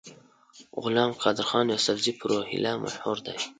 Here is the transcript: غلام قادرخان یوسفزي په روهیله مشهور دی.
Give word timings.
غلام 0.83 1.11
قادرخان 1.23 1.65
یوسفزي 1.73 2.11
په 2.19 2.23
روهیله 2.31 2.71
مشهور 2.83 3.17
دی. 3.25 3.37